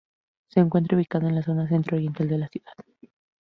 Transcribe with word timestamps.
Se 0.47 0.59
encuentra 0.59 0.97
ubicada 0.97 1.29
en 1.29 1.35
la 1.35 1.43
zona 1.43 1.67
Centro 1.67 1.95
Oriental 1.95 2.27
de 2.27 2.37
la 2.39 2.47
ciudad. 2.47 2.73